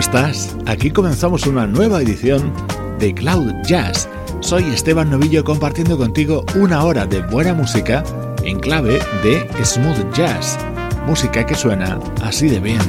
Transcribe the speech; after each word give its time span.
¿Cómo 0.00 0.16
estás? 0.16 0.56
Aquí 0.64 0.90
comenzamos 0.90 1.46
una 1.46 1.66
nueva 1.66 2.00
edición 2.00 2.54
de 2.98 3.12
Cloud 3.12 3.52
Jazz. 3.66 4.08
Soy 4.40 4.64
Esteban 4.64 5.10
Novillo 5.10 5.44
compartiendo 5.44 5.98
contigo 5.98 6.42
una 6.54 6.84
hora 6.84 7.04
de 7.04 7.20
buena 7.20 7.52
música 7.52 8.02
en 8.42 8.58
clave 8.60 8.98
de 9.22 9.46
smooth 9.62 10.10
jazz, 10.14 10.58
música 11.06 11.44
que 11.44 11.54
suena 11.54 11.98
así 12.22 12.48
de 12.48 12.60
bien. 12.60 12.80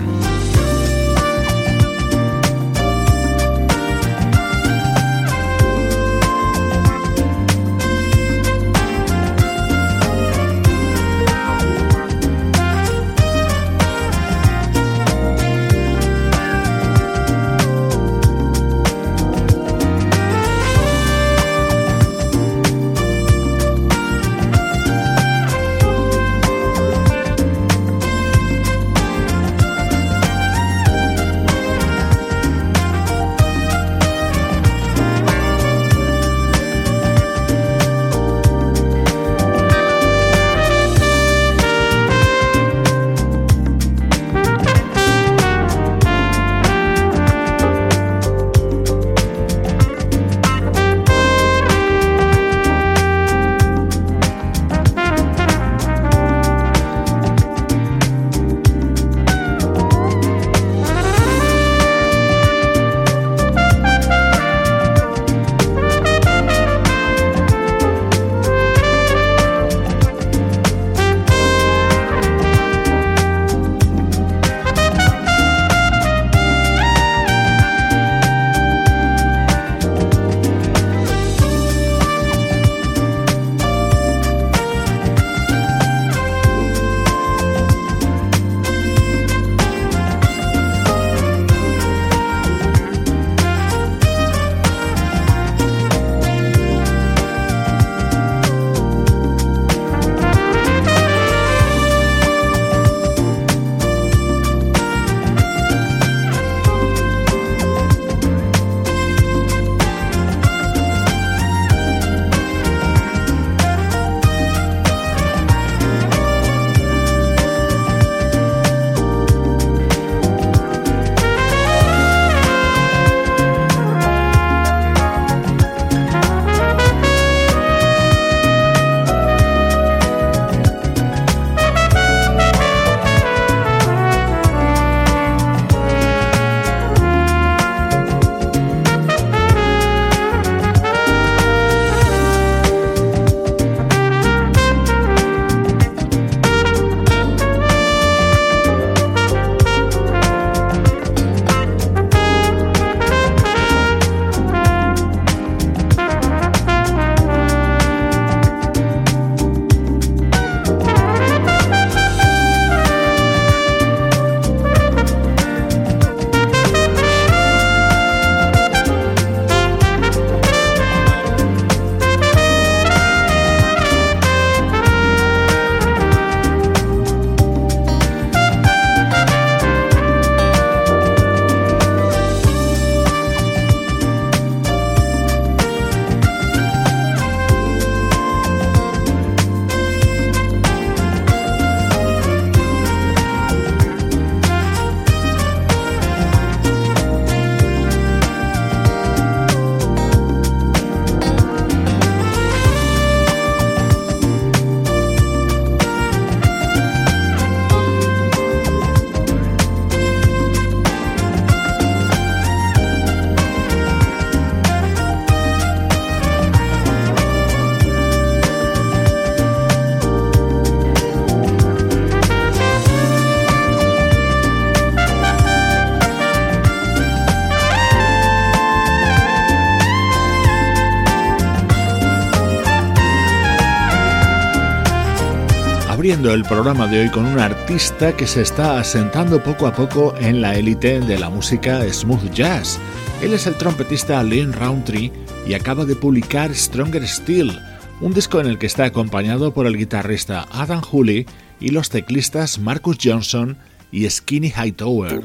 El 236.34 236.44
programa 236.44 236.88
de 236.88 237.02
hoy 237.02 237.10
con 237.10 237.26
un 237.26 237.40
artista 237.40 238.16
que 238.16 238.26
se 238.26 238.42
está 238.42 238.80
asentando 238.80 239.44
poco 239.44 239.68
a 239.68 239.74
poco 239.74 240.14
en 240.18 240.42
la 240.42 240.56
élite 240.56 241.00
de 241.00 241.20
la 241.20 241.30
música 241.30 241.82
smooth 241.92 242.32
jazz. 242.32 242.80
Él 243.22 243.34
es 243.34 243.48
el 243.48 243.56
trompetista 243.56 244.24
Lynn 244.24 244.54
Roundtree 244.54 245.12
y 245.46 245.54
acaba 245.54 245.84
de 245.84 245.96
publicar 245.96 246.54
Stronger 246.56 247.08
Still, 247.08 247.60
un 248.00 248.14
disco 248.14 248.40
en 248.40 248.48
el 248.48 248.58
que 248.58 248.68
está 248.68 248.86
acompañado 248.86 249.54
por 249.54 249.68
el 249.68 249.78
guitarrista 249.78 250.46
Adam 250.52 250.82
Hooley 250.82 251.26
y 251.60 251.70
los 251.70 251.90
teclistas 251.90 252.60
Marcus 252.60 252.98
Johnson 253.04 253.58
y 253.92 254.10
Skinny 254.10 254.50
Hightower. 254.52 255.22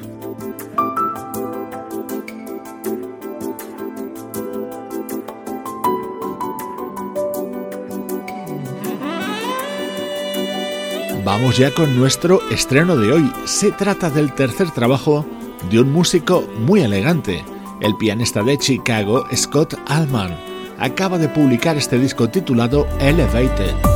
Vamos 11.39 11.59
ya 11.59 11.71
con 11.71 11.95
nuestro 11.95 12.41
estreno 12.51 12.97
de 12.97 13.13
hoy. 13.13 13.31
Se 13.45 13.71
trata 13.71 14.09
del 14.09 14.33
tercer 14.33 14.71
trabajo 14.71 15.27
de 15.71 15.81
un 15.81 15.93
músico 15.93 16.49
muy 16.61 16.81
elegante, 16.81 17.45
el 17.83 17.95
pianista 17.95 18.43
de 18.43 18.57
Chicago 18.57 19.27
Scott 19.37 19.75
Allman. 19.87 20.35
Acaba 20.79 21.19
de 21.19 21.29
publicar 21.29 21.77
este 21.77 21.99
disco 21.99 22.31
titulado 22.31 22.89
Elevated. 23.01 23.96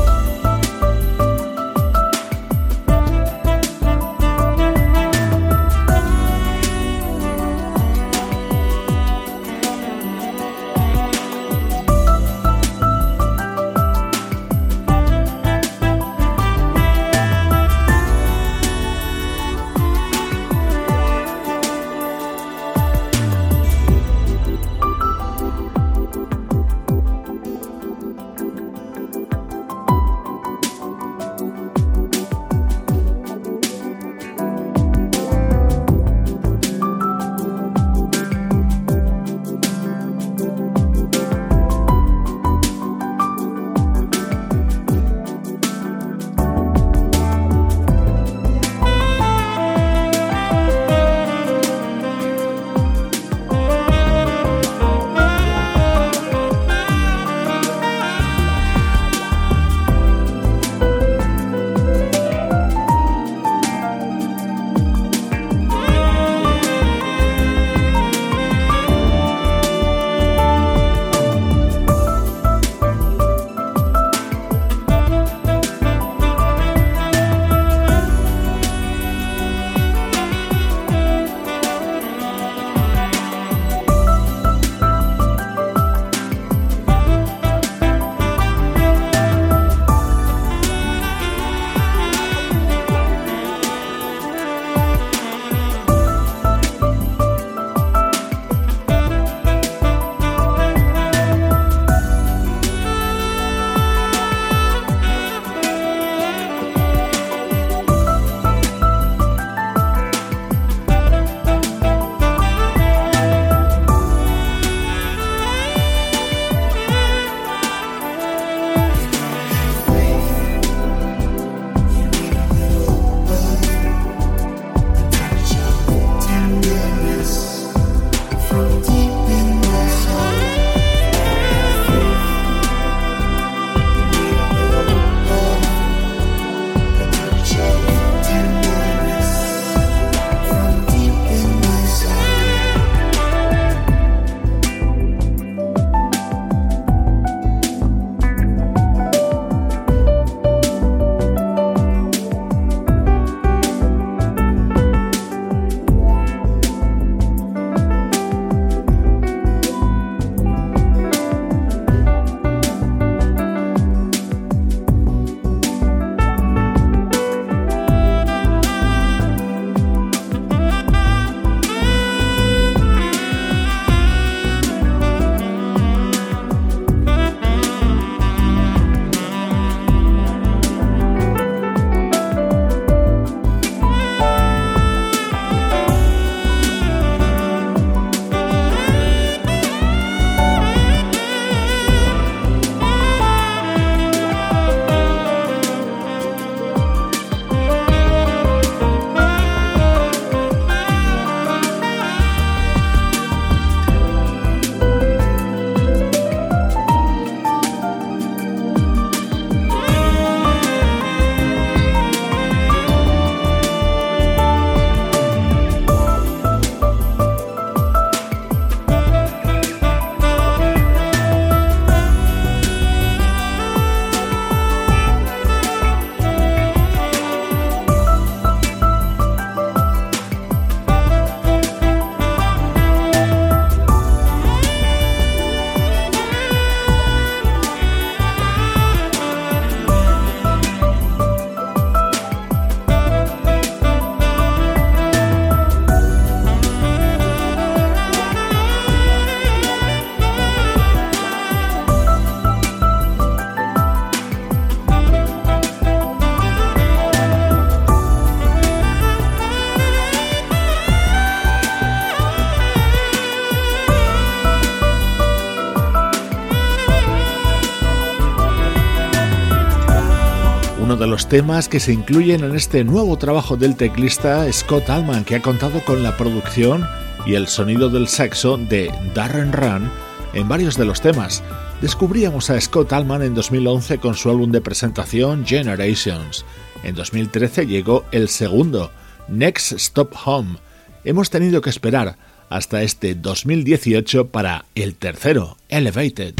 Temas 271.28 271.68
que 271.68 271.80
se 271.80 271.92
incluyen 271.92 272.44
en 272.44 272.54
este 272.54 272.84
nuevo 272.84 273.16
trabajo 273.16 273.56
del 273.56 273.76
teclista 273.76 274.50
Scott 274.52 274.88
Allman, 274.88 275.24
que 275.24 275.36
ha 275.36 275.42
contado 275.42 275.84
con 275.84 276.02
la 276.02 276.16
producción 276.16 276.86
y 277.26 277.34
el 277.34 277.48
sonido 277.48 277.88
del 277.88 278.08
saxo 278.08 278.56
de 278.56 278.92
Darren 279.14 279.52
Run 279.52 279.90
en 280.32 280.48
varios 280.48 280.76
de 280.76 280.84
los 280.84 281.00
temas. 281.00 281.42
Descubríamos 281.80 282.50
a 282.50 282.60
Scott 282.60 282.92
Allman 282.92 283.22
en 283.22 283.34
2011 283.34 283.98
con 283.98 284.14
su 284.14 284.30
álbum 284.30 284.52
de 284.52 284.60
presentación 284.60 285.46
Generations, 285.46 286.44
En 286.82 286.94
2013 286.94 287.66
llegó 287.66 288.04
el 288.12 288.28
segundo, 288.28 288.90
Next 289.28 289.72
Stop 289.72 290.14
Home. 290.24 290.58
Hemos 291.04 291.30
tenido 291.30 291.60
que 291.60 291.70
esperar 291.70 292.16
hasta 292.48 292.82
este 292.82 293.14
2018 293.14 294.28
para 294.28 294.64
el 294.74 294.94
tercero, 294.94 295.56
Elevated. 295.68 296.39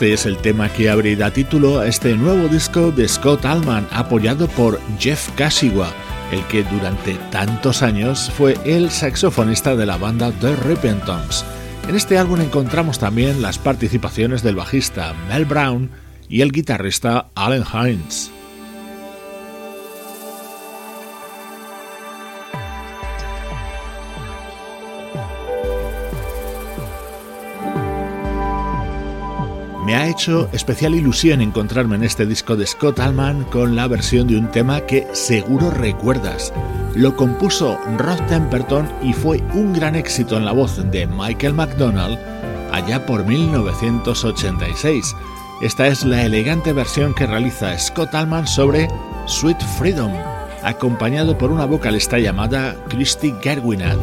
Este 0.00 0.14
es 0.14 0.24
el 0.24 0.38
tema 0.38 0.72
que 0.72 0.88
abrirá 0.88 1.30
título 1.30 1.78
a 1.78 1.86
este 1.86 2.16
nuevo 2.16 2.48
disco 2.48 2.90
de 2.90 3.06
Scott 3.06 3.44
Allman, 3.44 3.86
apoyado 3.90 4.48
por 4.48 4.80
Jeff 4.98 5.28
Kashiwa, 5.36 5.92
el 6.32 6.42
que 6.44 6.62
durante 6.62 7.16
tantos 7.30 7.82
años 7.82 8.32
fue 8.34 8.56
el 8.64 8.90
saxofonista 8.90 9.76
de 9.76 9.84
la 9.84 9.98
banda 9.98 10.32
The 10.32 10.56
Repentance. 10.56 11.44
En 11.86 11.96
este 11.96 12.16
álbum 12.16 12.40
encontramos 12.40 12.98
también 12.98 13.42
las 13.42 13.58
participaciones 13.58 14.42
del 14.42 14.56
bajista 14.56 15.12
Mel 15.28 15.44
Brown 15.44 15.90
y 16.30 16.40
el 16.40 16.50
guitarrista 16.50 17.28
Allen 17.34 17.64
Hines. 17.70 18.32
Me 29.90 29.96
ha 29.96 30.06
hecho 30.06 30.48
especial 30.52 30.94
ilusión 30.94 31.40
encontrarme 31.40 31.96
en 31.96 32.04
este 32.04 32.24
disco 32.24 32.54
de 32.54 32.64
Scott 32.64 33.00
Allman 33.00 33.42
con 33.42 33.74
la 33.74 33.88
versión 33.88 34.28
de 34.28 34.36
un 34.36 34.48
tema 34.48 34.82
que 34.82 35.08
seguro 35.14 35.68
recuerdas. 35.68 36.52
Lo 36.94 37.16
compuso 37.16 37.76
Rod 37.98 38.20
Temperton 38.28 38.88
y 39.02 39.12
fue 39.12 39.42
un 39.52 39.72
gran 39.72 39.96
éxito 39.96 40.36
en 40.36 40.44
la 40.44 40.52
voz 40.52 40.76
de 40.92 41.08
Michael 41.08 41.54
McDonald 41.54 42.20
allá 42.70 43.04
por 43.04 43.26
1986. 43.26 45.16
Esta 45.60 45.88
es 45.88 46.04
la 46.04 46.24
elegante 46.24 46.72
versión 46.72 47.12
que 47.12 47.26
realiza 47.26 47.76
Scott 47.76 48.14
Allman 48.14 48.46
sobre 48.46 48.86
Sweet 49.26 49.60
Freedom, 49.76 50.12
acompañado 50.62 51.36
por 51.36 51.50
una 51.50 51.64
vocalista 51.64 52.16
llamada 52.20 52.76
Christy 52.88 53.34
Gerwinat. 53.42 53.98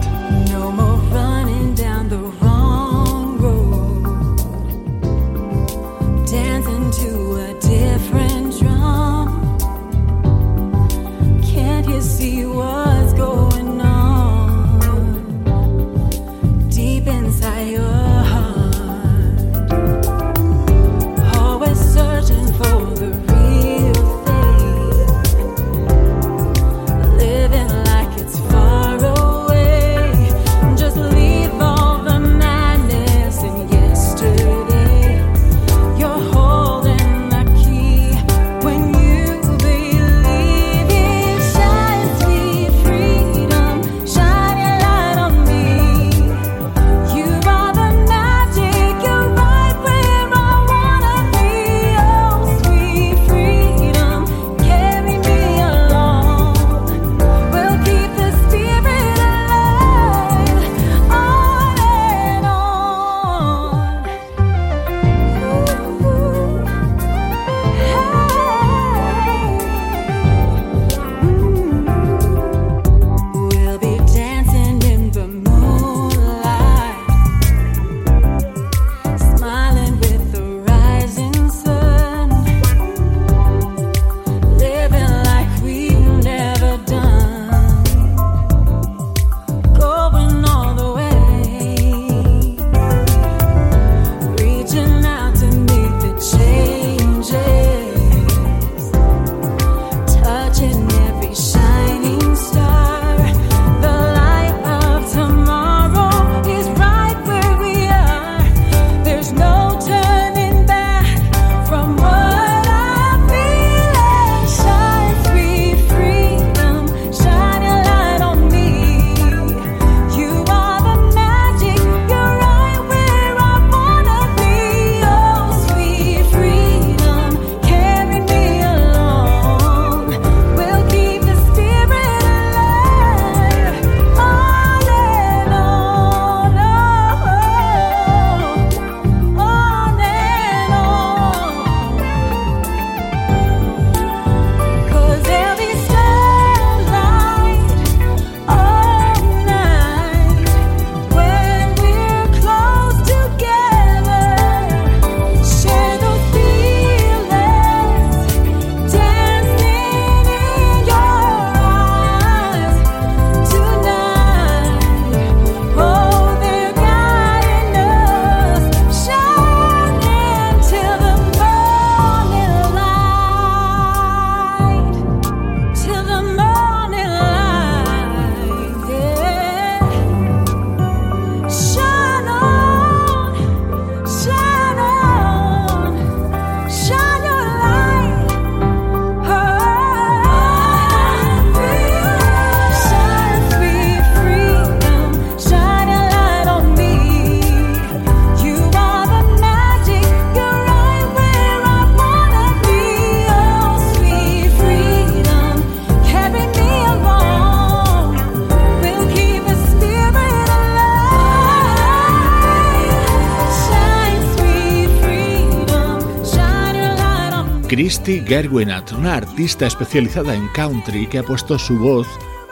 Gerwinat, 218.07 218.93
una 218.93 219.15
artista 219.15 219.67
especializada 219.67 220.33
en 220.33 220.47
country 220.49 221.07
que 221.07 221.19
ha 221.19 221.23
puesto 221.23 221.59
su 221.59 221.77
voz 221.77 222.07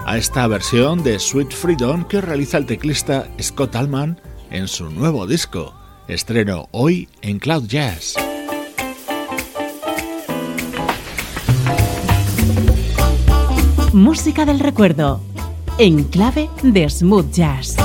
a 0.06 0.18
esta 0.18 0.46
versión 0.48 1.02
de 1.02 1.18
Sweet 1.18 1.52
Freedom 1.52 2.04
que 2.04 2.20
realiza 2.20 2.58
el 2.58 2.66
teclista 2.66 3.30
Scott 3.42 3.74
Allman 3.78 4.20
en 4.52 4.68
su 4.68 4.90
nuevo 4.90 5.26
disco, 5.26 5.74
estreno 6.10 6.68
hoy 6.72 7.08
en 7.22 7.40
Cloud 7.40 7.68
Jazz. 7.68 8.16
Música 13.94 14.46
del 14.46 14.60
recuerdo, 14.60 15.22
en 15.78 16.04
clave 16.04 16.50
de 16.64 16.90
smooth 16.90 17.32
jazz. 17.32 17.78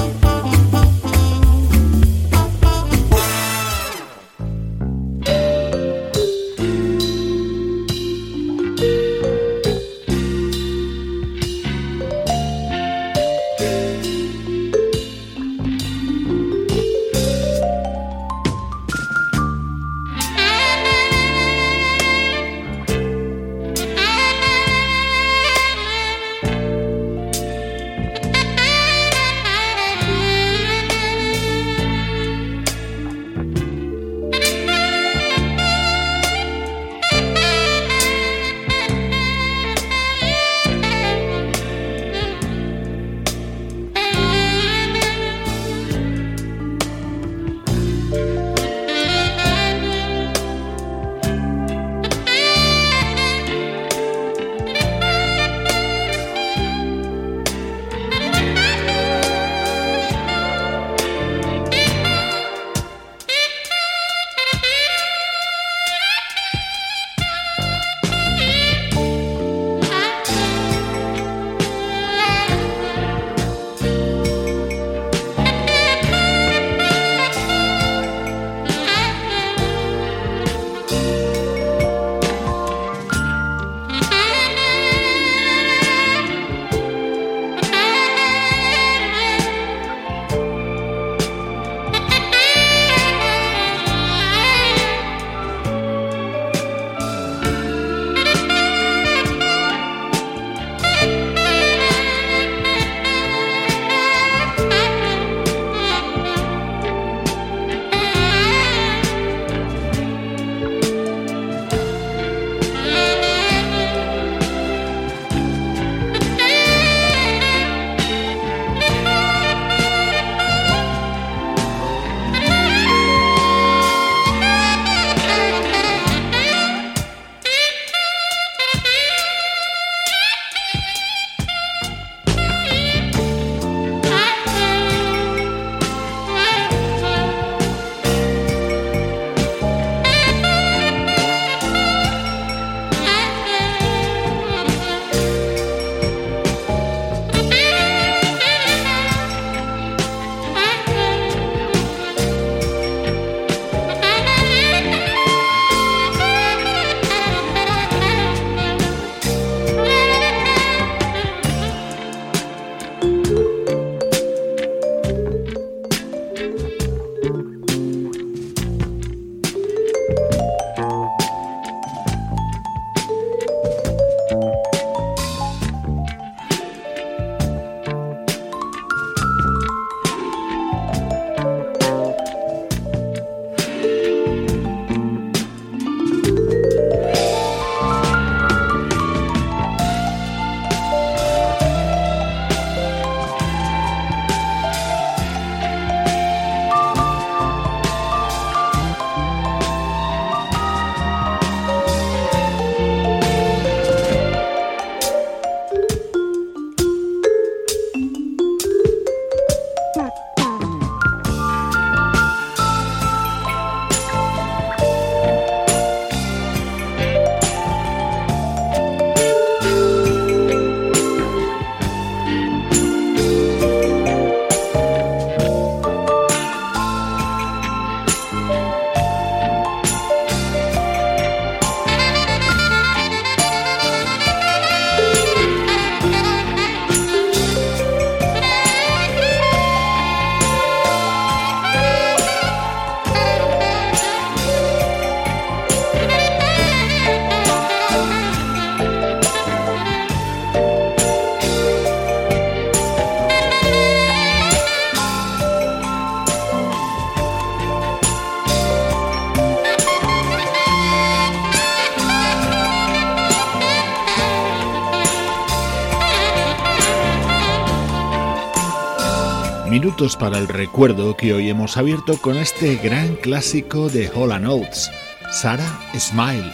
Para 270.18 270.38
el 270.38 270.46
recuerdo 270.46 271.16
que 271.16 271.34
hoy 271.34 271.50
hemos 271.50 271.76
abierto 271.76 272.16
con 272.22 272.36
este 272.36 272.76
gran 272.76 273.16
clásico 273.16 273.88
de 273.88 274.10
Holland 274.14 274.46
Oates, 274.46 274.90
Sarah 275.32 275.80
Smile. 275.98 276.52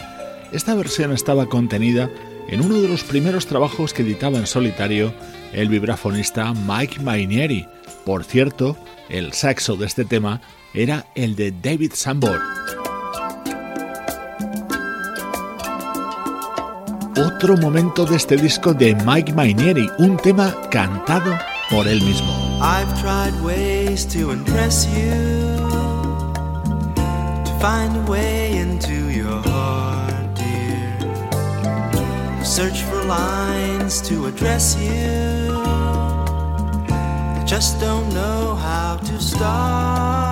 Esta 0.51 0.73
versión 0.73 1.13
estaba 1.13 1.45
contenida 1.45 2.09
en 2.47 2.61
uno 2.61 2.81
de 2.81 2.87
los 2.87 3.03
primeros 3.03 3.45
trabajos 3.45 3.93
que 3.93 4.01
editaba 4.01 4.37
en 4.37 4.47
solitario 4.47 5.13
el 5.53 5.69
vibrafonista 5.69 6.53
Mike 6.53 6.99
Mainieri. 7.01 7.67
Por 8.05 8.23
cierto, 8.23 8.75
el 9.07 9.33
saxo 9.33 9.77
de 9.77 9.85
este 9.85 10.03
tema 10.03 10.41
era 10.73 11.05
el 11.15 11.35
de 11.35 11.51
David 11.51 11.91
Sambor. 11.93 12.41
Otro 17.15 17.55
momento 17.57 18.05
de 18.05 18.15
este 18.15 18.35
disco 18.35 18.73
de 18.73 18.95
Mike 18.95 19.33
Mainieri, 19.33 19.89
un 19.99 20.17
tema 20.17 20.53
cantado 20.69 21.37
por 21.69 21.87
él 21.87 22.01
mismo. 22.01 22.46
I've 22.59 22.99
tried 22.99 23.39
ways 23.41 24.03
to 24.07 24.31
impress 24.31 24.87
you, 24.87 25.11
to 27.45 27.57
find 27.61 27.95
a 27.95 28.11
way 28.11 28.57
into 28.57 29.11
your 29.11 29.41
heart, 29.41 30.33
dear. 30.33 30.97
Search 32.43 32.81
for 32.81 33.03
lines 33.03 34.01
to 34.09 34.25
address 34.25 34.75
you. 34.75 35.51
I 36.89 37.43
just 37.45 37.79
don't 37.79 38.09
know 38.11 38.55
how 38.55 38.97
to 38.97 39.21
start. 39.21 40.27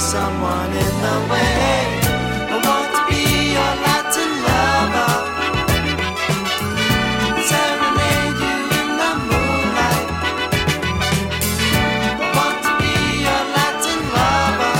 Someone 0.00 0.72
in 0.72 0.94
the 1.04 1.16
way. 1.30 2.00
I 2.48 2.56
want 2.66 2.88
to 2.96 3.00
be 3.10 3.22
your 3.52 3.74
Latin 3.84 4.32
lover, 4.48 5.12
serenade 7.50 8.38
you 8.46 8.56
in 8.80 8.88
the 9.00 9.12
moonlight. 9.28 10.08
I 12.16 12.26
want 12.38 12.58
to 12.66 12.72
be 12.80 12.94
your 13.26 13.42
Latin 13.56 14.00
lover, 14.16 14.76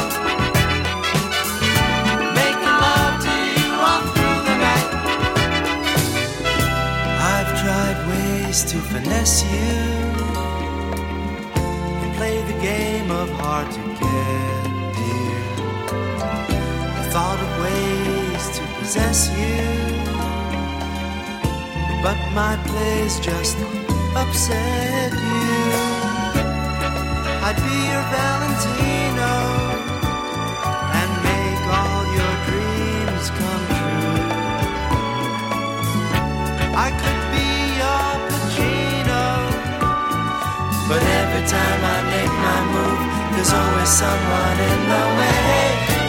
making 2.41 2.77
love 2.87 3.17
to 3.27 3.35
you 3.57 3.69
all 3.89 4.03
through 4.15 4.41
the 4.49 4.57
night. 4.67 4.89
I've 7.35 7.53
tried 7.63 7.99
ways 8.09 8.59
to 8.71 8.77
finesse 8.79 9.45
you 9.53 9.77
and 12.03 12.11
play 12.17 12.37
the 12.51 12.59
game 12.63 13.11
of 13.11 13.29
hard 13.33 13.71
to 13.73 13.81
get 14.01 14.50
possess 18.91 19.31
you, 19.39 19.63
but 22.03 22.19
my 22.35 22.59
plays 22.67 23.21
just 23.21 23.57
upset 24.17 25.13
you. 25.13 25.79
I'd 27.47 27.59
be 27.67 27.79
your 27.93 28.05
Valentino 28.11 29.35
and 30.99 31.11
make 31.23 31.63
all 31.79 32.03
your 32.19 32.35
dreams 32.51 33.27
come 33.39 33.65
true. 33.79 34.27
I 36.75 36.89
could 37.01 37.23
be 37.31 37.49
your 37.83 38.11
Pacino, 38.27 39.27
but 40.91 41.03
every 41.21 41.45
time 41.47 41.81
I 41.95 41.99
make 42.11 42.35
my 42.49 42.61
move, 42.75 43.03
there's 43.37 43.53
always 43.53 43.89
someone 43.89 44.59
in 44.71 44.81
the 44.91 45.05
way. 45.21 46.00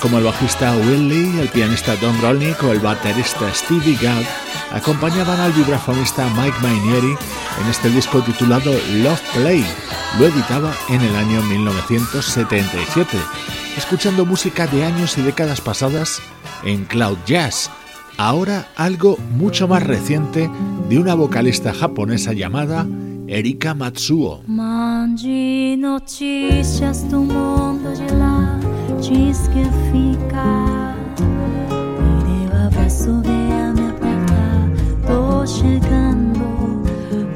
Como 0.00 0.18
el 0.18 0.24
bajista 0.24 0.76
Will 0.76 1.08
Lee, 1.08 1.40
el 1.40 1.48
pianista 1.48 1.96
Don 1.96 2.20
Rolnick 2.20 2.62
o 2.62 2.70
el 2.72 2.78
baterista 2.78 3.52
Stevie 3.52 3.98
Gadd 4.00 4.22
acompañaban 4.72 5.40
al 5.40 5.52
vibrafonista 5.52 6.28
Mike 6.36 6.56
Mainieri 6.62 7.16
en 7.60 7.68
este 7.68 7.90
disco 7.90 8.20
titulado 8.22 8.70
Love 9.02 9.20
Play. 9.34 9.64
Lo 10.20 10.26
editaba 10.26 10.72
en 10.88 11.00
el 11.00 11.16
año 11.16 11.42
1977, 11.42 13.18
escuchando 13.76 14.24
música 14.24 14.68
de 14.68 14.84
años 14.84 15.18
y 15.18 15.22
décadas 15.22 15.60
pasadas 15.60 16.22
en 16.64 16.84
Cloud 16.84 17.18
Jazz. 17.26 17.68
Ahora 18.18 18.68
algo 18.76 19.16
mucho 19.32 19.66
más 19.66 19.82
reciente 19.82 20.48
de 20.88 20.98
una 20.98 21.14
vocalista 21.14 21.74
japonesa 21.74 22.32
llamada 22.32 22.86
Erika 23.26 23.74
Matsuo. 23.74 24.42
Diz 29.00 29.48
que 29.48 29.64
fica. 29.90 30.94
Me 32.00 32.46
deu 32.46 32.66
abraço, 32.66 33.20
venha 33.22 33.72
me 33.72 33.90
apertar. 33.90 34.70
Tô 35.06 35.46
chegando. 35.46 36.46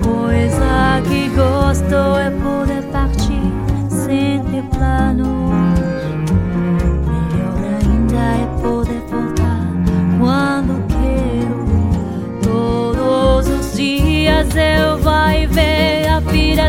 Coisa 0.02 1.00
que 1.08 1.28
gosto 1.30 1.94
é 1.94 2.30
poder 2.30 2.82
partir 2.90 3.52
sem 3.88 4.42
ter 4.44 4.62
planos. 4.76 5.28
Melhor 7.06 7.62
ainda 7.82 8.16
é 8.16 8.46
poder 8.62 9.02
voltar 9.10 9.66
quando 10.18 10.86
quero. 10.88 11.60
Todos 12.42 13.48
os 13.48 13.76
dias 13.76 14.48
eu 14.56 14.98
vai 14.98 15.46
ver 15.46 15.89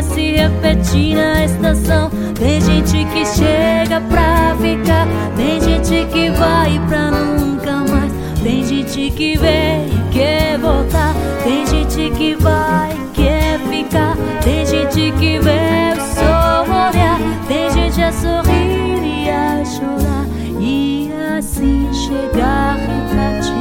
se 0.02 0.32
repetir 0.32 1.16
na 1.16 1.44
estação. 1.44 2.10
Tem 2.34 2.60
gente 2.60 3.04
que 3.06 3.24
chega 3.26 4.00
pra 4.10 4.56
ficar, 4.60 5.06
tem 5.36 5.60
gente 5.60 6.06
que 6.12 6.30
vai 6.30 6.80
pra 6.88 7.10
nunca 7.10 7.76
mais. 7.90 8.12
Tem 8.42 8.64
gente 8.64 9.10
que 9.12 9.38
vem 9.38 9.86
e 9.86 10.12
quer 10.12 10.58
voltar, 10.58 11.14
tem 11.44 11.64
gente 11.66 12.10
que 12.16 12.34
vai 12.34 12.90
e 12.92 13.10
quer 13.14 13.58
ficar, 13.60 14.16
tem 14.42 14.66
gente 14.66 15.12
que 15.12 15.38
vê 15.38 15.92
o 15.96 16.00
sol 16.14 16.64
olhar, 16.66 17.20
tem 17.46 17.70
gente 17.70 18.02
a 18.02 18.10
sorrir 18.10 19.02
e 19.04 19.30
a 19.30 19.64
chorar 19.64 20.26
e 20.60 21.12
assim 21.38 21.88
chegar 21.92 22.76
pra 23.10 23.40
ti. 23.40 23.52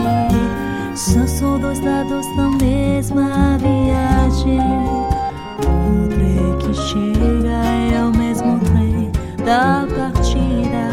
Só 0.96 1.28
são 1.28 1.60
dois 1.60 1.80
lados 1.80 2.26
da 2.36 2.50
mesma 2.64 3.58
viagem. 3.60 5.11
O 5.92 6.08
trem 6.08 6.58
que 6.60 6.74
chega 6.74 7.52
é 7.92 7.98
ao 8.00 8.12
mesmo 8.12 8.60
trem 8.60 9.12
da 9.46 9.86
partida. 9.96 10.90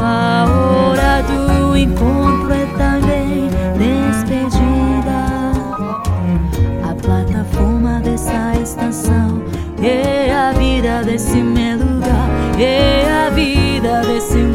A 0.00 0.46
hora 0.48 1.22
do 1.22 1.76
encontro 1.76 2.52
é 2.52 2.66
também 2.78 3.50
despedida. 3.78 5.18
A 6.88 6.94
plataforma 6.94 8.00
dessa 8.00 8.54
estação 8.62 9.42
é 9.82 10.32
a 10.32 10.52
vida 10.52 11.02
desse 11.02 11.42
meu 11.42 11.78
lugar. 11.78 12.28
É 12.60 13.26
a 13.26 13.30
vida 13.30 14.02
desse 14.02 14.36
meu 14.36 14.51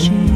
has. 0.00 0.33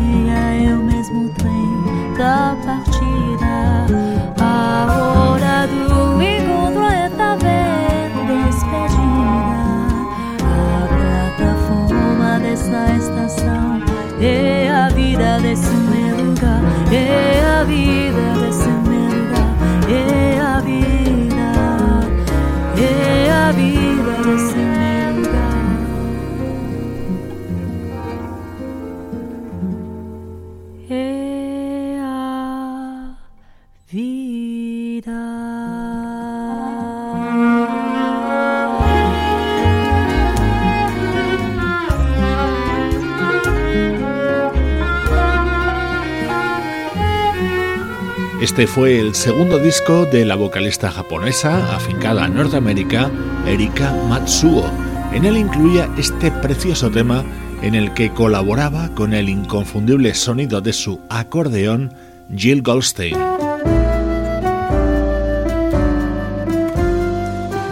Este 48.59 48.75
fue 48.75 48.99
el 48.99 49.15
segundo 49.15 49.61
disco 49.61 50.05
de 50.05 50.25
la 50.25 50.35
vocalista 50.35 50.91
japonesa 50.91 51.77
afincada 51.77 52.27
en 52.27 52.35
Norteamérica, 52.35 53.09
Erika 53.47 53.95
Matsuo. 54.09 54.69
En 55.13 55.25
él 55.25 55.37
incluía 55.37 55.89
este 55.97 56.33
precioso 56.33 56.91
tema 56.91 57.25
en 57.63 57.77
el 57.77 57.95
que 57.95 58.11
colaboraba 58.11 58.89
con 58.97 59.15
el 59.15 59.29
inconfundible 59.29 60.13
sonido 60.13 60.61
de 60.61 60.73
su 60.73 61.01
acordeón 61.09 61.95
Jill 62.37 62.63
Goldstein. 62.63 63.17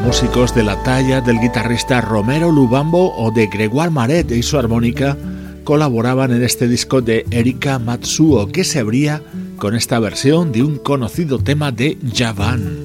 Músicos 0.05 0.55
de 0.55 0.63
la 0.63 0.81
talla 0.85 1.21
del 1.21 1.41
guitarrista 1.41 2.01
Romero 2.01 2.53
Lubambo 2.53 3.13
o 3.17 3.33
de 3.33 3.49
Gregoire 3.49 3.91
Maret 3.91 4.31
y 4.31 4.45
su 4.45 4.57
armónica 4.57 5.17
colaboraban 5.65 6.31
en 6.31 6.45
este 6.45 6.69
disco 6.69 7.01
de 7.01 7.27
Erika 7.33 7.81
Matsuo 7.81 8.47
que 8.47 8.63
se 8.63 8.79
abría 8.79 9.21
con 9.57 9.75
esta 9.75 9.99
versión 9.99 10.53
de 10.53 10.63
un 10.63 10.79
conocido 10.79 11.39
tema 11.39 11.73
de 11.73 11.99
Javan. 12.15 12.85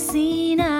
seen. 0.00 0.60
I 0.60 0.79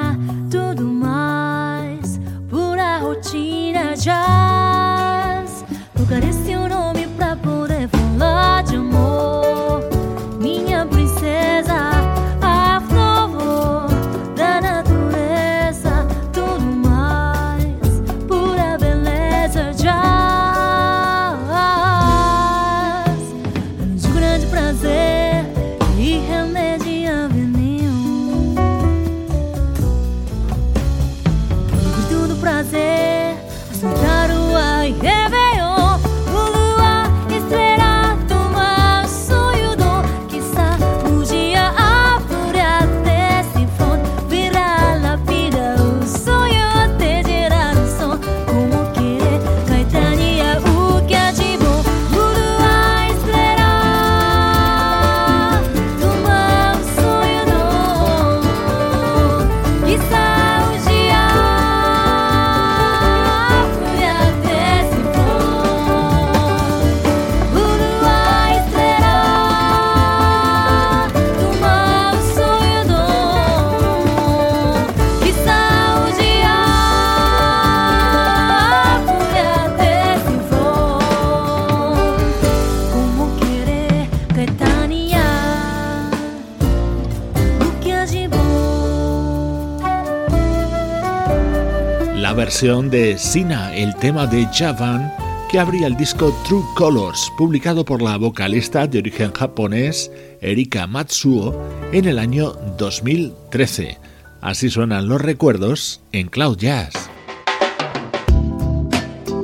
de 92.61 93.17
Sina, 93.17 93.75
el 93.75 93.95
tema 93.97 94.27
de 94.27 94.47
Javan 94.53 95.11
que 95.51 95.59
abría 95.59 95.87
el 95.87 95.97
disco 95.97 96.31
True 96.47 96.63
Colors, 96.77 97.33
publicado 97.39 97.87
por 97.87 98.03
la 98.03 98.19
vocalista 98.19 98.87
de 98.87 98.99
origen 98.99 99.33
japonés 99.33 100.13
Erika 100.43 100.87
Matsuo 100.87 101.59
en 101.91 102.05
el 102.05 102.19
año 102.19 102.53
2013. 102.77 103.97
Así 104.43 104.69
suenan 104.69 105.09
los 105.09 105.23
recuerdos 105.23 106.03
en 106.13 106.29
Cloud 106.29 106.59
Jazz. 106.59 106.93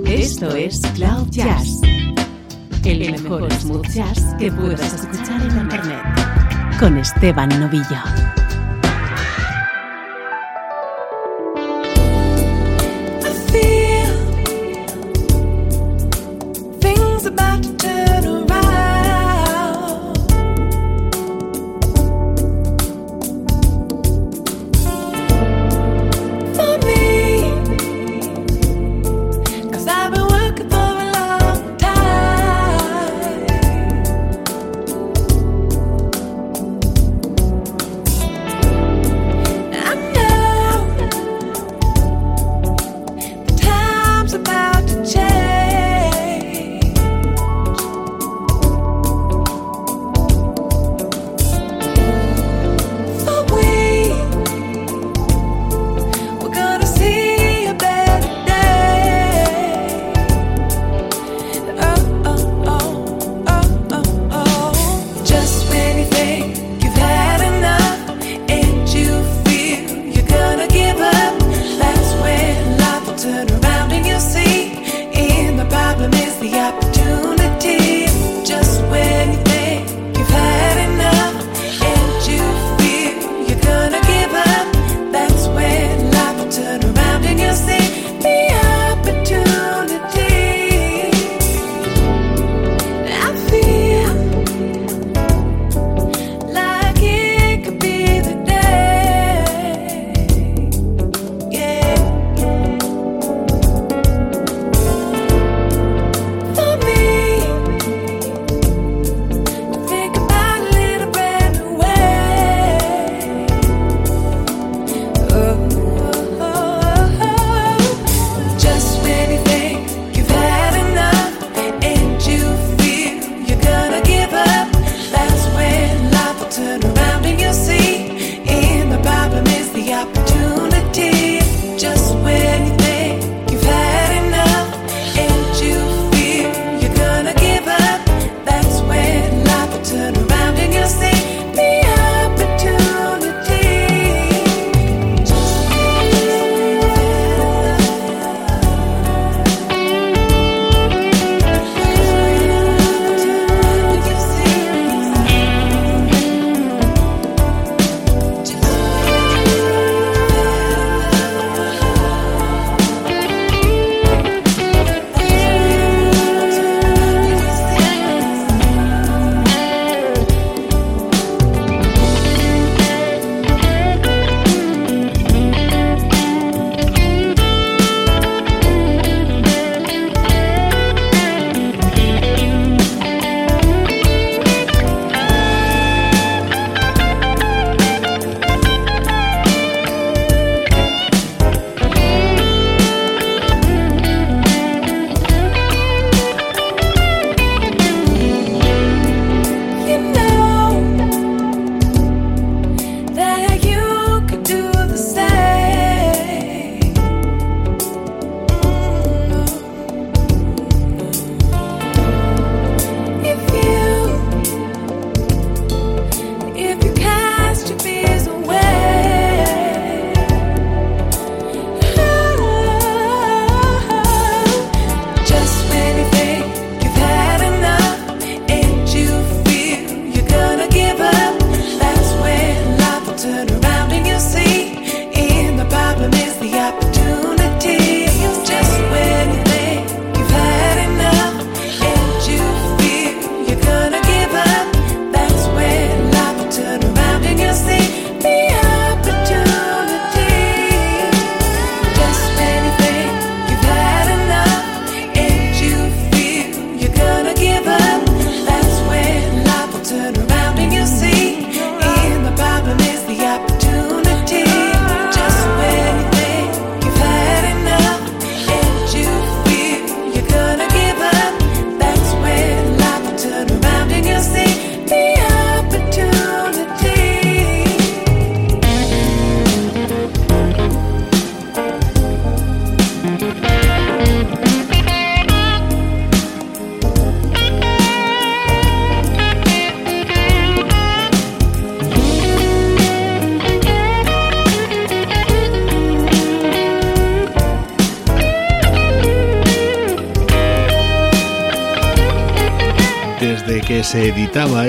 Esto 0.05 0.55
es 0.55 0.83
Cloud 0.95 1.31
Jazz, 1.31 1.81
el 2.85 3.13
mejor 3.13 3.51
smooth 3.51 3.89
jazz 3.95 4.35
que 4.39 4.53
puedas 4.53 4.93
escuchar 4.93 5.41
en 5.41 5.57
Internet, 5.57 6.03
con 6.79 6.99
Esteban 6.99 7.49
Novillo. 7.49 8.26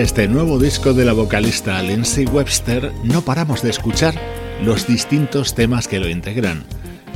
Este 0.08 0.30
nuevo 0.30 0.58
disco 0.58 0.94
de 0.94 1.04
la 1.04 1.12
vocalista 1.12 1.84
Lindsay 1.84 2.24
Webster, 2.24 2.94
no 3.04 3.24
paramos 3.24 3.62
de 3.62 3.70
escuchar 3.70 4.16
los 4.64 4.88
distintos 4.88 5.54
temas 5.54 5.90
que 5.90 6.00
lo 6.00 6.08
integran. 6.08 6.64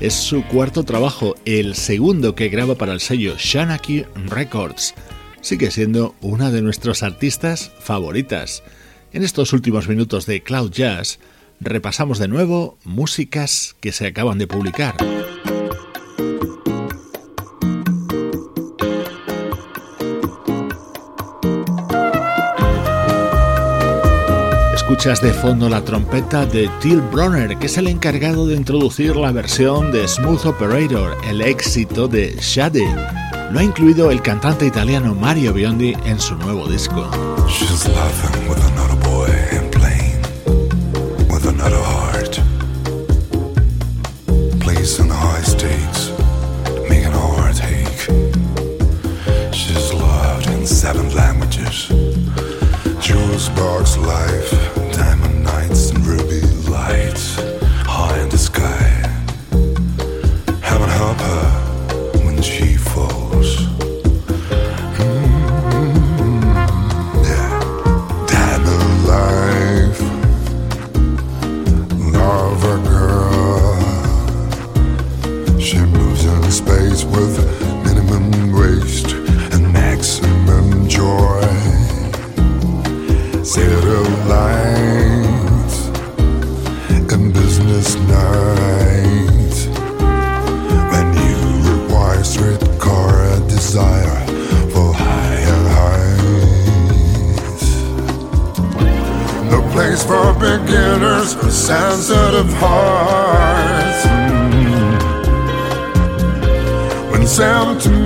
Es 0.02 0.14
su 0.14 0.44
cuarto 0.44 0.84
trabajo, 0.84 1.36
el 1.46 1.76
segundo 1.76 2.36
que 2.36 2.50
graba 2.50 2.76
para 2.76 2.92
el 2.92 3.00
sello 3.00 3.36
Shanaki 3.38 4.04
Records. 4.28 4.94
Sigue 5.40 5.72
siendo 5.72 6.16
una 6.20 6.52
de 6.52 6.62
nuestros 6.62 7.02
artistas 7.02 7.72
favoritas. 7.80 8.62
En 9.14 9.24
estos 9.24 9.54
últimos 9.54 9.88
minutos 9.88 10.26
de 10.26 10.44
Cloud 10.44 10.72
Jazz, 10.72 11.20
repasamos 11.62 12.20
de 12.20 12.28
nuevo 12.28 12.78
músicas 12.84 13.78
que 13.80 13.94
se 13.94 14.06
acaban 14.06 14.38
de 14.38 14.48
publicar. 14.48 14.98
De 25.02 25.34
fondo 25.34 25.68
la 25.68 25.84
trompeta 25.84 26.46
de 26.46 26.70
Till 26.80 27.02
Bronner, 27.02 27.58
que 27.58 27.66
es 27.66 27.78
el 27.80 27.88
encargado 27.88 28.46
de 28.46 28.56
introducir 28.56 29.16
la 29.16 29.32
versión 29.32 29.92
de 29.92 30.08
Smooth 30.08 30.46
Operator, 30.46 31.18
el 31.28 31.42
éxito 31.42 32.08
de 32.08 32.38
Shade. 32.40 32.86
Lo 33.52 33.60
ha 33.60 33.64
incluido 33.64 34.12
el 34.12 34.22
cantante 34.22 34.68
italiano 34.68 35.16
Mario 35.16 35.54
Biondi 35.54 35.96
en 36.06 36.20
su 36.20 36.36
nuevo 36.36 36.68
disco. 36.68 37.10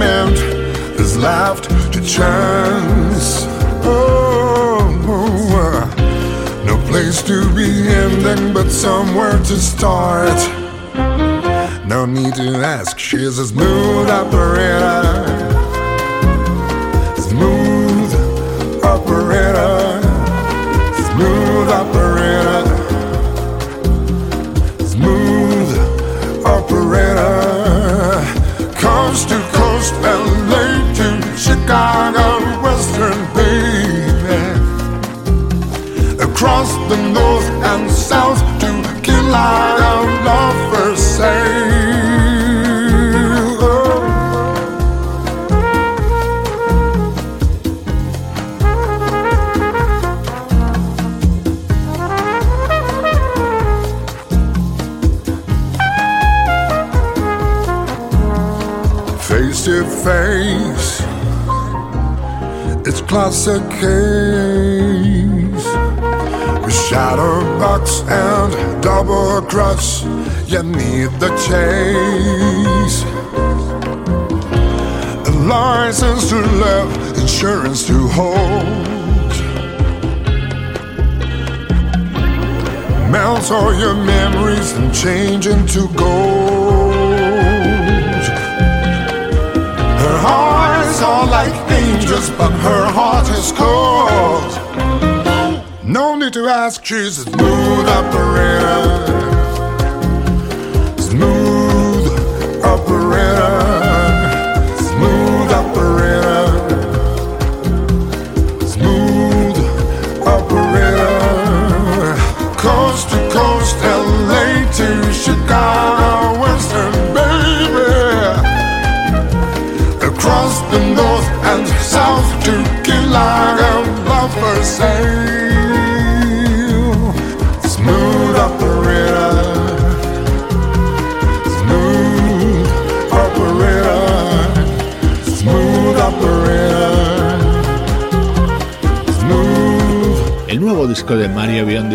Sentiment 0.06 0.99
is 0.99 1.18
left 1.18 1.64
to 1.93 1.99
chance. 2.01 3.45
Oh, 3.84 4.88
oh, 5.08 5.34
oh, 5.64 6.64
no 6.66 6.76
place 6.89 7.24
to 7.24 7.38
be 7.56 7.70
ending, 7.88 8.53
but 8.53 8.70
somewhere 8.70 9.38
to 9.49 9.58
start. 9.58 10.39
No 11.88 12.06
need 12.06 12.36
to 12.36 12.49
ask, 12.76 12.99
she's 12.99 13.38
a 13.39 13.47
smooth 13.47 14.10
operator. 14.10 15.03
Smooth 17.30 18.14
operator. 18.84 20.01
Smooth 21.10 21.70
operator. 21.82 22.14
Chicago, 31.76 32.40
Western, 32.64 33.20
baby. 33.36 34.40
Across 36.24 36.72
the 36.88 36.96
north 37.12 37.50
and 37.72 37.92
south 37.92 38.40
to 38.62 38.72
Killarney, 39.04 39.75
classic 63.16 63.63
case. 63.80 65.68
With 66.66 66.78
shadow 66.89 67.39
box 67.57 68.01
and 68.09 68.84
double 68.84 69.41
cross, 69.43 70.03
you 70.51 70.61
need 70.63 71.09
the 71.24 71.32
chase. 71.47 72.97
A 75.30 75.32
license 75.47 76.28
to 76.32 76.41
love, 76.66 76.91
insurance 77.18 77.88
to 77.88 78.05
hold. 78.18 78.66
Melt 83.09 83.49
all 83.49 83.74
your 83.74 83.95
memories 83.95 84.74
and 84.74 84.93
change 84.93 85.47
into 85.47 85.88
gold. 85.93 86.93
Her 90.03 90.18
eyes 90.28 90.75
are 91.06 91.28
like 91.28 91.56
angels, 91.72 92.30
but 92.32 92.51
her 92.68 92.86
heart 92.97 93.28
is 93.30 93.51
cold. 93.51 94.51
No 95.84 96.16
need 96.16 96.34
to 96.34 96.47
ask, 96.47 96.84
she's 96.84 97.20
a 97.20 97.24
smooth 97.24 97.88
operator. 97.88 99.35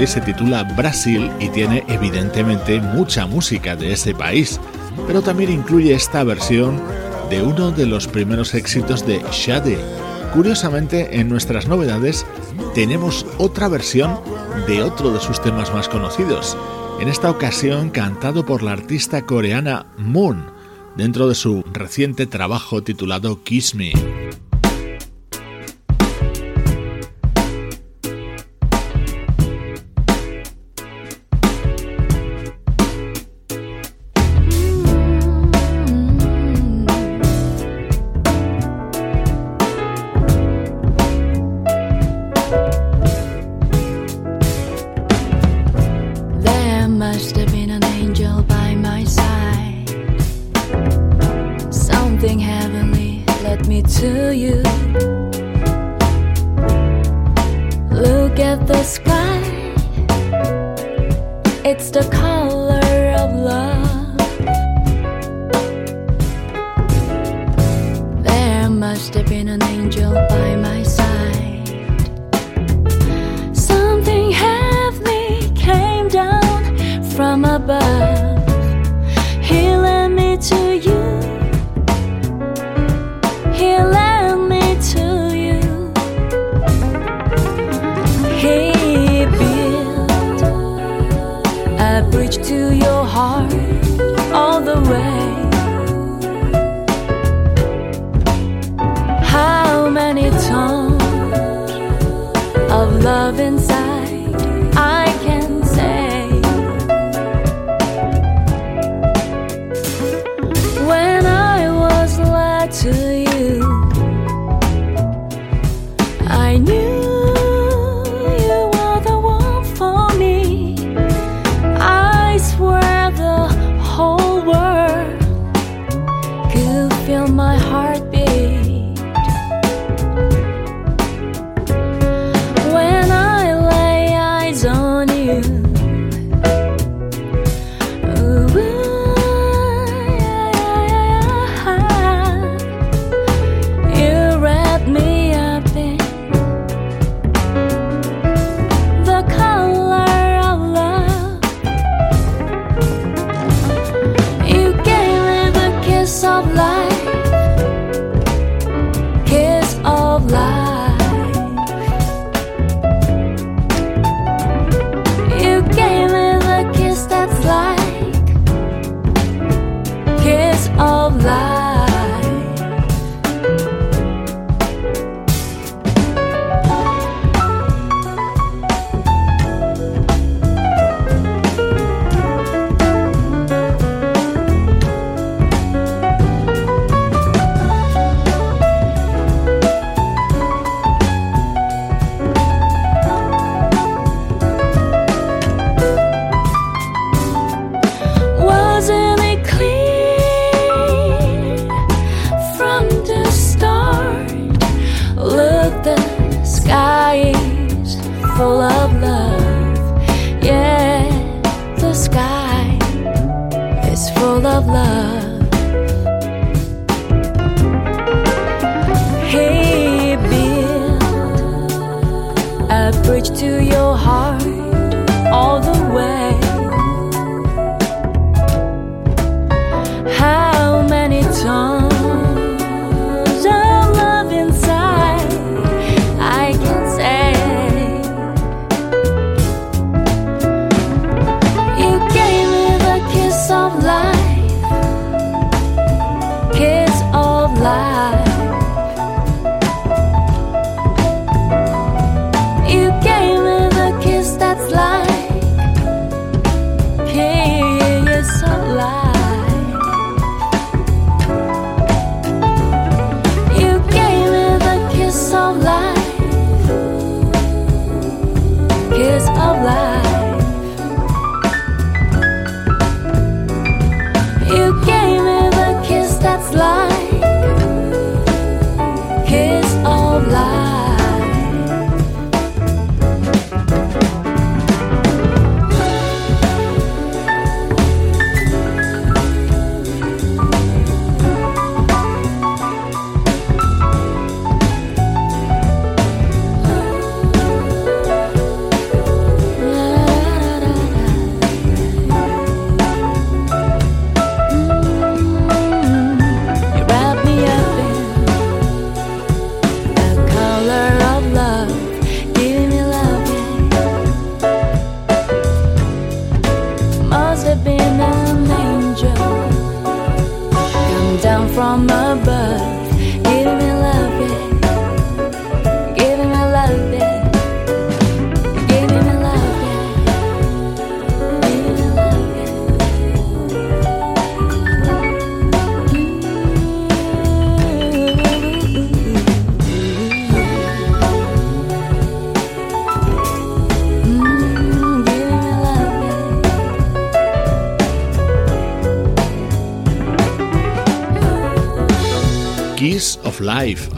Se 0.07 0.23
titula 0.23 0.63
Brasil 0.63 1.31
y 1.41 1.51
tiene 1.51 1.85
evidentemente 1.87 2.81
mucha 2.81 3.27
música 3.27 3.77
de 3.77 3.93
ese 3.93 4.15
país, 4.15 4.59
pero 5.07 5.21
también 5.21 5.53
incluye 5.53 5.93
esta 5.93 6.25
versión 6.25 6.81
de 7.29 7.43
uno 7.43 7.71
de 7.71 7.85
los 7.85 8.09
primeros 8.09 8.55
éxitos 8.55 9.07
de 9.07 9.23
Shade. 9.31 9.79
Curiosamente, 10.33 11.21
en 11.21 11.29
nuestras 11.29 11.69
novedades 11.69 12.25
tenemos 12.75 13.27
otra 13.37 13.69
versión 13.69 14.19
de 14.67 14.83
otro 14.83 15.13
de 15.13 15.21
sus 15.21 15.41
temas 15.43 15.73
más 15.75 15.89
conocidos, 15.89 16.57
en 16.99 17.09
esta 17.09 17.31
ocasión 17.31 17.91
cantado 17.91 18.47
por 18.47 18.63
la 18.63 18.73
artista 18.73 19.27
coreana 19.27 19.87
Moon, 19.99 20.47
dentro 20.97 21.29
de 21.29 21.35
su 21.35 21.63
reciente 21.73 22.27
trabajo 22.27 22.83
titulado 22.83 23.43
Kiss 23.45 23.75
Me. 23.75 23.93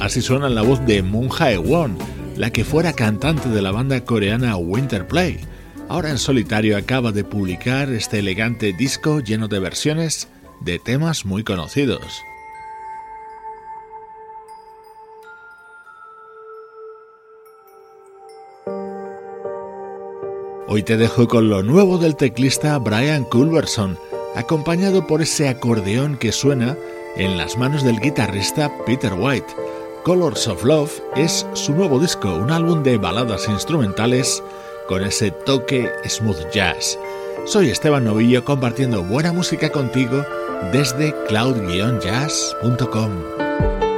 Así 0.00 0.20
suena 0.20 0.48
la 0.48 0.62
voz 0.62 0.84
de 0.86 1.02
Moon 1.02 1.28
Jae 1.28 1.58
Won, 1.58 1.96
la 2.36 2.50
que 2.50 2.64
fuera 2.64 2.92
cantante 2.92 3.48
de 3.48 3.62
la 3.62 3.70
banda 3.70 4.04
coreana 4.04 4.56
Winterplay. 4.56 5.40
Ahora 5.88 6.10
en 6.10 6.18
solitario 6.18 6.76
acaba 6.76 7.12
de 7.12 7.24
publicar 7.24 7.90
este 7.90 8.18
elegante 8.20 8.72
disco 8.72 9.20
lleno 9.20 9.48
de 9.48 9.58
versiones 9.58 10.28
de 10.60 10.78
temas 10.78 11.24
muy 11.24 11.44
conocidos. 11.44 12.22
Hoy 20.74 20.82
te 20.82 20.96
dejo 20.96 21.28
con 21.28 21.50
lo 21.50 21.62
nuevo 21.62 21.98
del 21.98 22.16
teclista 22.16 22.78
Brian 22.78 23.24
Culberson, 23.24 23.98
acompañado 24.34 25.06
por 25.06 25.20
ese 25.20 25.48
acordeón 25.48 26.16
que 26.16 26.32
suena 26.32 26.78
en 27.16 27.36
las 27.36 27.58
manos 27.58 27.84
del 27.84 28.00
guitarrista 28.00 28.72
Peter 28.86 29.12
White. 29.12 29.61
Colors 30.04 30.46
of 30.48 30.64
Love 30.64 31.00
es 31.14 31.46
su 31.52 31.74
nuevo 31.74 32.00
disco, 32.00 32.34
un 32.34 32.50
álbum 32.50 32.82
de 32.82 32.98
baladas 32.98 33.48
instrumentales 33.48 34.42
con 34.88 35.04
ese 35.04 35.30
toque 35.30 35.88
smooth 36.04 36.50
jazz. 36.50 36.98
Soy 37.44 37.70
Esteban 37.70 38.02
Novillo 38.04 38.44
compartiendo 38.44 39.04
buena 39.04 39.32
música 39.32 39.70
contigo 39.70 40.26
desde 40.72 41.14
cloud-jazz.com. 41.28 43.91